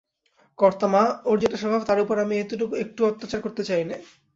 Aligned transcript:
কর্তা-মা, 0.59 1.03
ওঁর 1.25 1.37
যেটা 1.39 1.57
স্বভাব 1.57 1.81
তার 1.85 1.99
উপর 2.03 2.15
আমি 2.19 2.35
একটুও 2.83 3.09
অত্যাচার 3.09 3.39
করতে 3.41 3.61
চাই 3.69 3.83
নে। 3.83 3.95